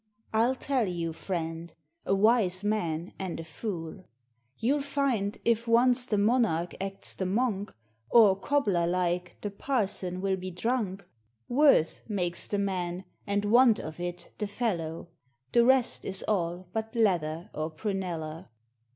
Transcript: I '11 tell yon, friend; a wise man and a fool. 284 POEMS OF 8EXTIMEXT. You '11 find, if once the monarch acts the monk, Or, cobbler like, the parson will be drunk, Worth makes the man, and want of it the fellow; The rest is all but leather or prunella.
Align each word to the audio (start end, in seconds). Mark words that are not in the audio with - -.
I 0.33 0.45
'11 0.45 0.55
tell 0.61 0.87
yon, 0.87 1.13
friend; 1.13 1.73
a 2.07 2.15
wise 2.15 2.63
man 2.63 3.13
and 3.19 3.39
a 3.39 3.43
fool. 3.43 4.05
284 4.59 4.63
POEMS 4.63 4.63
OF 4.63 4.63
8EXTIMEXT. 4.63 4.63
You 4.63 4.73
'11 4.73 4.89
find, 4.89 5.37
if 5.45 5.67
once 5.67 6.05
the 6.07 6.17
monarch 6.17 6.73
acts 6.81 7.13
the 7.13 7.25
monk, 7.27 7.73
Or, 8.09 8.35
cobbler 8.35 8.87
like, 8.87 9.37
the 9.41 9.51
parson 9.51 10.19
will 10.19 10.37
be 10.37 10.49
drunk, 10.49 11.07
Worth 11.47 12.01
makes 12.07 12.47
the 12.47 12.57
man, 12.57 13.03
and 13.27 13.45
want 13.45 13.79
of 13.79 13.99
it 13.99 14.31
the 14.39 14.47
fellow; 14.47 15.09
The 15.51 15.63
rest 15.65 16.03
is 16.03 16.23
all 16.27 16.67
but 16.73 16.95
leather 16.95 17.51
or 17.53 17.69
prunella. 17.69 18.47